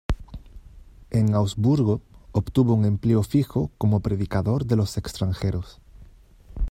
En 1.11 1.35
Augsburgo 1.35 2.01
obtuvo 2.31 2.73
un 2.73 2.85
empleo 2.85 3.21
fijo 3.21 3.69
como 3.77 3.99
predicador 3.99 4.65
de 4.65 4.75
los 4.75 4.97
extranjeros. 4.97 5.79